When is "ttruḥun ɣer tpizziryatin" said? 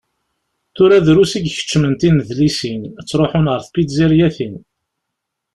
3.03-4.55